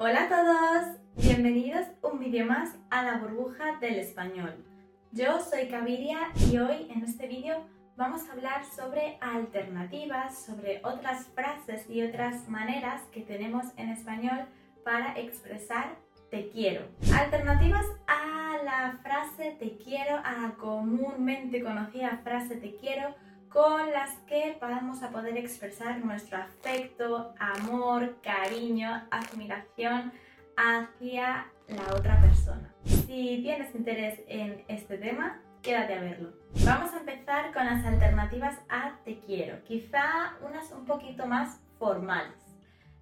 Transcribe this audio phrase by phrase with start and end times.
[0.00, 4.64] Hola a todos, bienvenidos un vídeo más a la burbuja del español.
[5.10, 6.18] Yo soy Caviria
[6.52, 12.48] y hoy en este vídeo vamos a hablar sobre alternativas, sobre otras frases y otras
[12.48, 14.46] maneras que tenemos en español
[14.84, 15.96] para expresar
[16.30, 16.86] te quiero.
[17.12, 23.16] Alternativas a la frase te quiero, a la comúnmente conocida frase te quiero,
[23.50, 30.12] con las que vamos a poder expresar nuestro afecto, amor, cariño, admiración
[30.56, 32.74] hacia la otra persona.
[32.84, 36.32] Si tienes interés en este tema, quédate a verlo.
[36.64, 42.36] Vamos a empezar con las alternativas a te quiero, quizá unas un poquito más formales.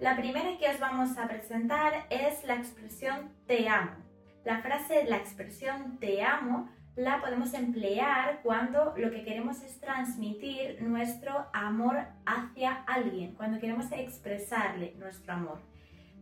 [0.00, 3.96] La primera que os vamos a presentar es la expresión te amo.
[4.44, 10.82] La frase la expresión te amo la podemos emplear cuando lo que queremos es transmitir
[10.82, 11.96] nuestro amor
[12.26, 15.60] hacia alguien, cuando queremos expresarle nuestro amor.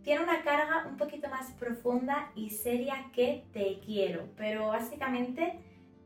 [0.05, 5.61] Tiene una carga un poquito más profunda y seria que te quiero, pero básicamente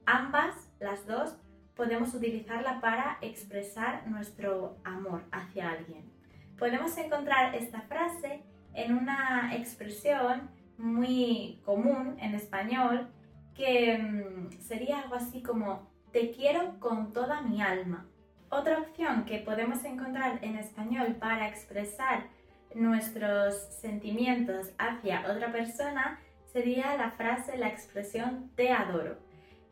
[0.07, 1.37] ambas, las dos,
[1.77, 6.11] podemos utilizarla para expresar nuestro amor hacia alguien.
[6.59, 13.09] Podemos encontrar esta frase en una expresión muy común en español
[13.55, 18.07] que mm, sería algo así como te quiero con toda mi alma.
[18.51, 22.29] Otra opción que podemos encontrar en español para expresar
[22.75, 26.21] nuestros sentimientos hacia otra persona
[26.53, 29.19] sería la frase, la expresión te adoro.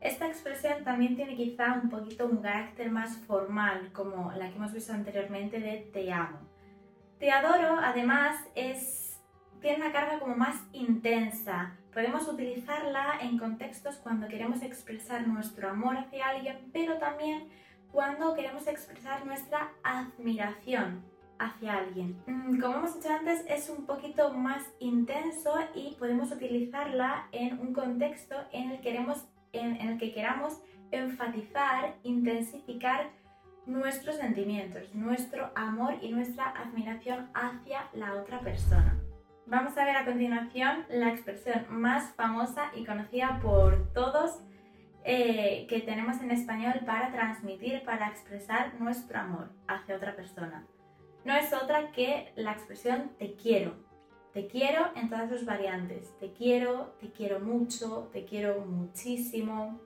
[0.00, 4.72] Esta expresión también tiene quizá un poquito un carácter más formal, como la que hemos
[4.72, 6.40] visto anteriormente de te amo.
[7.20, 9.20] Te adoro, además, es,
[9.60, 15.98] tiene una carga como más intensa, Podemos utilizarla en contextos cuando queremos expresar nuestro amor
[15.98, 17.48] hacia alguien, pero también
[17.90, 21.02] cuando queremos expresar nuestra admiración
[21.38, 22.16] hacia alguien.
[22.26, 27.74] Mm, como hemos dicho antes, es un poquito más intenso y podemos utilizarla en un
[27.74, 33.10] contexto en el, queremos, en el que queramos enfatizar, intensificar
[33.66, 39.01] nuestros sentimientos, nuestro amor y nuestra admiración hacia la otra persona.
[39.46, 44.40] Vamos a ver a continuación la expresión más famosa y conocida por todos
[45.04, 50.64] eh, que tenemos en español para transmitir, para expresar nuestro amor hacia otra persona.
[51.24, 53.74] No es otra que la expresión te quiero.
[54.32, 56.16] Te quiero en todas sus variantes.
[56.20, 59.80] Te quiero, te quiero mucho, te quiero muchísimo.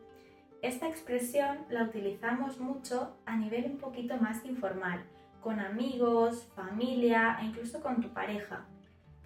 [0.61, 5.03] Esta expresión la utilizamos mucho a nivel un poquito más informal,
[5.41, 8.67] con amigos, familia e incluso con tu pareja.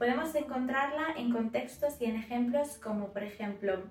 [0.01, 3.83] Podemos encontrarla en contextos y en ejemplos como por ejemplo,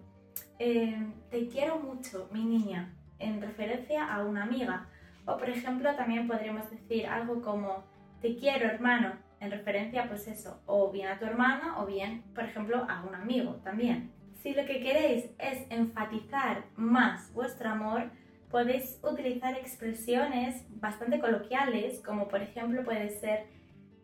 [0.58, 0.98] eh,
[1.30, 4.88] te quiero mucho, mi niña, en referencia a una amiga.
[5.28, 7.84] O por ejemplo, también podríamos decir algo como,
[8.24, 12.44] te quiero hermano, en referencia pues eso, o bien a tu hermano o bien, por
[12.46, 14.12] ejemplo, a un amigo también.
[14.42, 18.10] Si lo que queréis es enfatizar más vuestro amor,
[18.50, 23.46] podéis utilizar expresiones bastante coloquiales, como por ejemplo puede ser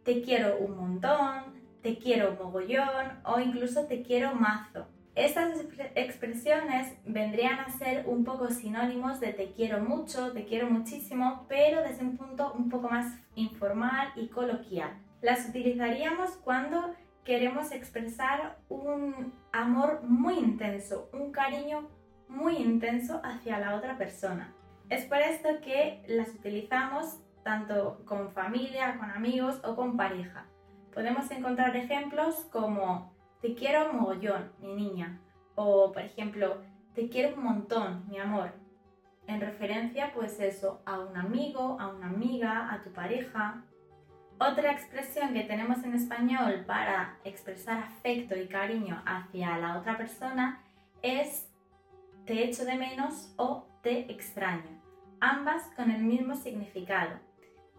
[0.04, 4.88] te quiero un montón, te quiero mogollón o incluso te quiero mazo.
[5.14, 5.64] Estas
[5.94, 11.84] expresiones vendrían a ser un poco sinónimos de te quiero mucho, te quiero muchísimo, pero
[11.84, 14.98] desde un punto un poco más informal y coloquial.
[15.22, 21.88] Las utilizaríamos cuando queremos expresar un amor muy intenso, un cariño
[22.28, 24.56] muy intenso hacia la otra persona.
[24.90, 30.48] Es por esto que las utilizamos tanto con familia, con amigos o con pareja
[30.96, 35.20] podemos encontrar ejemplos como te quiero mogollón, mi niña,
[35.54, 36.62] o por ejemplo,
[36.96, 38.54] te quiero un montón, mi amor,
[39.28, 43.62] en referencia pues eso, a un amigo, a una amiga, a tu pareja.
[44.40, 50.62] Otra expresión que tenemos en español para expresar afecto y cariño hacia la otra persona
[51.02, 51.50] es
[52.26, 54.82] te echo de menos o te extraño,
[55.20, 57.25] ambas con el mismo significado.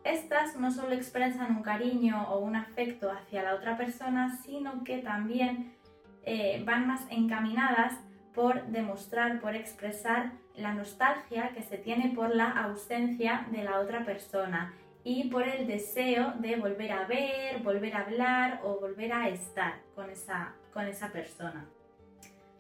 [0.07, 4.99] Estas no solo expresan un cariño o un afecto hacia la otra persona, sino que
[4.99, 5.75] también
[6.23, 7.93] eh, van más encaminadas
[8.33, 14.05] por demostrar, por expresar la nostalgia que se tiene por la ausencia de la otra
[14.05, 19.29] persona y por el deseo de volver a ver, volver a hablar o volver a
[19.29, 21.67] estar con esa, con esa persona.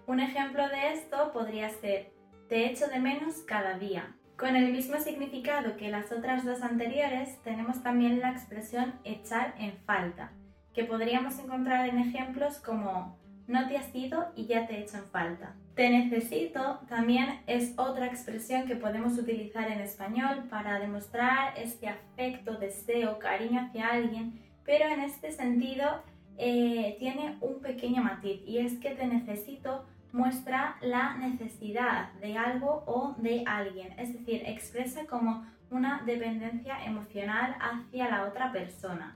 [0.08, 2.10] Un ejemplo de esto podría ser,
[2.48, 4.16] te echo de menos cada día.
[4.36, 9.72] Con el mismo significado que las otras dos anteriores, tenemos también la expresión echar en
[9.86, 10.30] falta,
[10.74, 13.16] que podríamos encontrar en ejemplos como
[13.46, 15.54] no te has ido y ya te echo en falta.
[15.74, 22.56] Te necesito también es otra expresión que podemos utilizar en español para demostrar este afecto,
[22.56, 26.02] deseo, cariño hacia alguien, pero en este sentido
[26.36, 29.86] eh, tiene un pequeño matiz y es que te necesito
[30.16, 37.54] muestra la necesidad de algo o de alguien, es decir, expresa como una dependencia emocional
[37.60, 39.14] hacia la otra persona.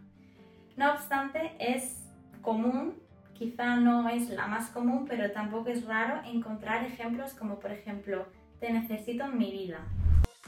[0.76, 2.06] No obstante, es
[2.42, 2.94] común,
[3.32, 8.26] quizá no es la más común, pero tampoco es raro encontrar ejemplos como por ejemplo,
[8.60, 9.78] te necesito en mi vida.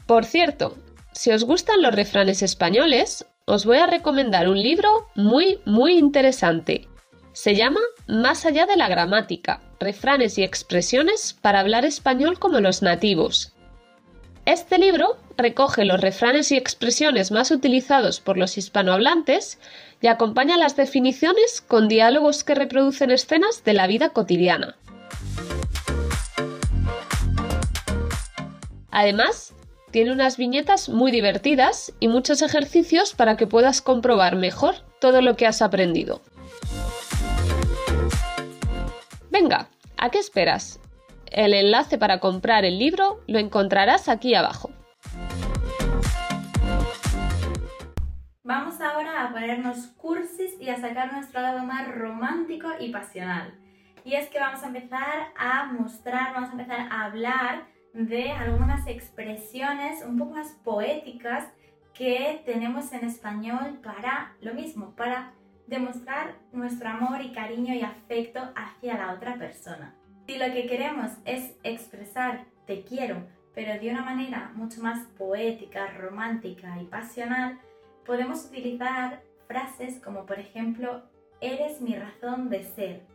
[0.05, 0.77] Por cierto,
[1.13, 6.87] si os gustan los refranes españoles, os voy a recomendar un libro muy, muy interesante.
[7.31, 12.81] Se llama Más allá de la gramática, refranes y expresiones para hablar español como los
[12.81, 13.53] nativos.
[14.45, 19.59] Este libro recoge los refranes y expresiones más utilizados por los hispanohablantes
[20.01, 24.75] y acompaña las definiciones con diálogos que reproducen escenas de la vida cotidiana.
[28.91, 29.53] Además,
[29.91, 35.35] tiene unas viñetas muy divertidas y muchos ejercicios para que puedas comprobar mejor todo lo
[35.35, 36.21] que has aprendido.
[39.29, 39.69] Venga,
[40.03, 40.81] ¿a qué esperas?
[41.31, 44.69] El enlace para comprar el libro lo encontrarás aquí abajo.
[48.43, 53.57] Vamos ahora a ponernos cursis y a sacar nuestro lado más romántico y pasional.
[54.03, 58.85] Y es que vamos a empezar a mostrar, vamos a empezar a hablar de algunas
[58.87, 61.45] expresiones un poco más poéticas
[61.93, 65.31] que tenemos en español para lo mismo, para
[65.67, 69.95] demostrar nuestro amor y cariño y afecto hacia la otra persona.
[70.27, 75.87] Si lo que queremos es expresar te quiero, pero de una manera mucho más poética,
[75.87, 77.59] romántica y pasional,
[78.05, 81.03] podemos utilizar frases como por ejemplo,
[81.41, 83.05] eres mi razón de ser.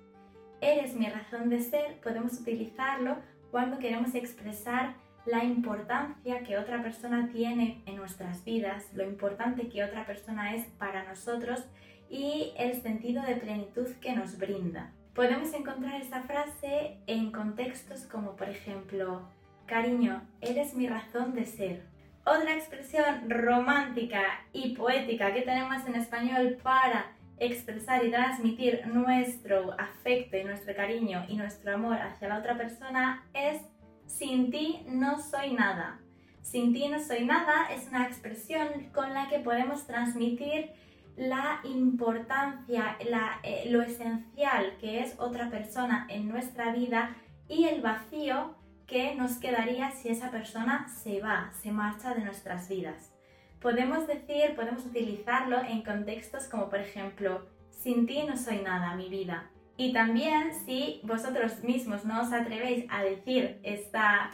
[0.60, 3.16] Eres mi razón de ser, podemos utilizarlo
[3.50, 9.84] cuando queremos expresar la importancia que otra persona tiene en nuestras vidas, lo importante que
[9.84, 11.64] otra persona es para nosotros
[12.10, 14.92] y el sentido de plenitud que nos brinda.
[15.14, 19.28] Podemos encontrar esta frase en contextos como por ejemplo,
[19.66, 21.82] cariño, eres mi razón de ser.
[22.24, 24.22] Otra expresión romántica
[24.52, 31.24] y poética que tenemos en español para expresar y transmitir nuestro afecto y nuestro cariño
[31.28, 33.62] y nuestro amor hacia la otra persona es
[34.06, 36.00] sin ti no soy nada.
[36.42, 40.70] Sin ti no soy nada es una expresión con la que podemos transmitir
[41.18, 42.96] la importancia,
[43.42, 47.16] eh, lo esencial que es otra persona en nuestra vida
[47.48, 48.54] y el vacío
[48.86, 53.12] que nos quedaría si esa persona se va, se marcha de nuestras vidas.
[53.60, 59.08] Podemos decir, podemos utilizarlo en contextos como por ejemplo, sin ti no soy nada, mi
[59.08, 59.50] vida.
[59.76, 64.30] Y también si vosotros mismos no os atrevéis a decir esta,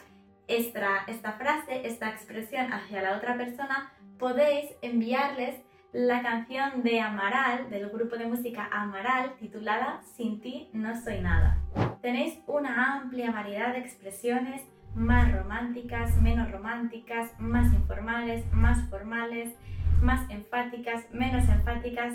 [0.49, 5.57] esta, esta frase, esta expresión hacia la otra persona, podéis enviarles
[5.95, 11.59] la canción de Amaral, del grupo de música Amaral, titulada Sin ti no soy nada.
[12.03, 14.61] Tenéis una amplia variedad de expresiones
[14.97, 19.55] más románticas, menos románticas, más informales, más formales,
[20.03, 22.15] más enfáticas, menos enfáticas.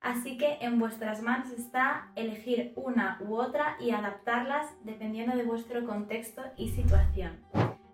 [0.00, 5.84] Así que en vuestras manos está elegir una u otra y adaptarlas dependiendo de vuestro
[5.84, 7.40] contexto y situación.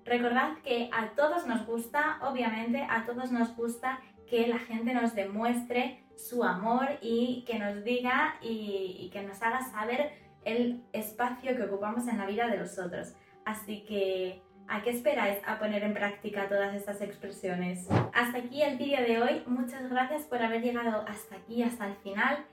[0.05, 4.01] Recordad que a todos nos gusta, obviamente a todos nos gusta
[4.33, 9.61] que la gente nos demuestre su amor y que nos diga y, que nos haga
[9.71, 10.11] saber
[10.47, 13.13] el espacio que ocupamos en la vida de los otros.
[13.45, 17.87] Así que, ¿a qué esperáis a poner en práctica todas estas expresiones?
[18.15, 19.43] Hasta aquí el vídeo de hoy.
[19.45, 22.47] Muchas gracias por haber llegado hasta aquí, hasta el final.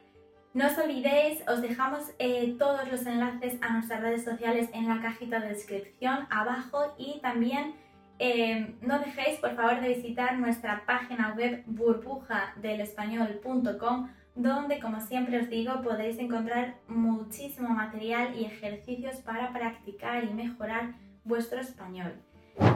[0.53, 4.99] No os olvidéis, os dejamos eh, todos los enlaces a nuestras redes sociales en la
[5.01, 7.73] cajita de descripción abajo y también
[8.19, 15.49] eh, no dejéis por favor de visitar nuestra página web burbujadelespañol.com donde como siempre os
[15.49, 22.13] digo podéis encontrar muchísimo material y ejercicios para practicar y mejorar vuestro español.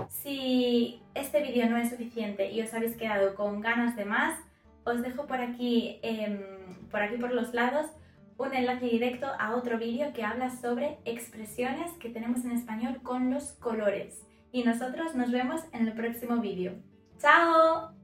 [0.10, 4.40] Si este vídeo no es suficiente y os habéis quedado con ganas de más,
[4.86, 6.40] os dejo por aquí, em,
[6.90, 7.88] por aquí por los lados
[8.38, 13.34] un enlace directo a otro vídeo que habla sobre expresiones que tenemos en español con
[13.34, 14.26] los colores.
[14.54, 16.76] Y nosotros nos vemos en el próximo vídeo.
[17.18, 18.03] ¡Chao!